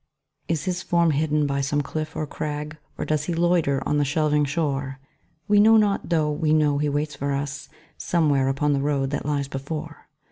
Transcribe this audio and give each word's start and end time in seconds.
Is 0.47 0.63
his 0.63 0.81
form 0.81 1.11
hidden 1.11 1.45
by 1.45 1.61
some 1.61 1.81
cliff 1.81 2.15
or 2.15 2.25
crag, 2.25 2.75
Or 2.97 3.05
does 3.05 3.25
he 3.25 3.35
loiter 3.35 3.87
on 3.87 3.99
the 3.99 4.03
shelving 4.03 4.45
shore? 4.45 4.97
We 5.47 5.59
know 5.59 5.77
not, 5.77 6.09
though 6.09 6.31
we 6.31 6.53
know 6.53 6.79
he 6.79 6.89
waits 6.89 7.13
for 7.13 7.33
us, 7.33 7.69
Somewhere 7.99 8.47
upon 8.49 8.73
the 8.73 8.81
road 8.81 9.11
that 9.11 9.27
lies 9.27 9.47
before. 9.47 10.07